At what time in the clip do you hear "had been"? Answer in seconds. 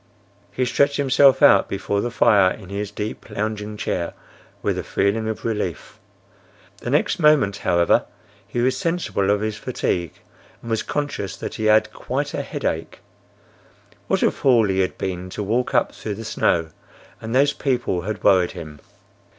14.79-15.29